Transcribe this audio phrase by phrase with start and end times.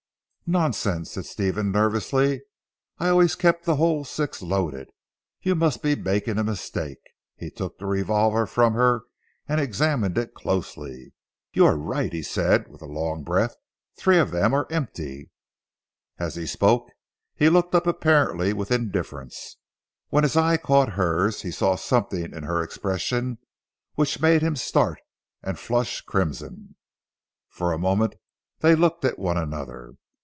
[0.51, 2.41] "Nonsense," said Stephen nervously.
[2.99, 4.89] "I always kept the whole six loaded.
[5.41, 6.99] You must be making a mistake,"
[7.37, 9.03] he took the revolver from her
[9.47, 11.13] and examined it closely.
[11.53, 13.55] "You are right," he said with a long breath.
[13.95, 15.31] "Three of them are empty."
[16.19, 16.89] As he spoke
[17.33, 19.55] he looked up apparently with indifference.
[20.09, 23.37] When his eye caught hers he saw something in her expression
[23.95, 24.99] which made him start
[25.41, 26.75] and flush crimson.
[27.47, 28.15] For a moment
[28.59, 29.93] they looked at one another.